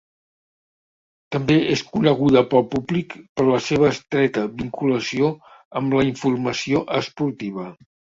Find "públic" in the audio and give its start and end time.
2.71-3.13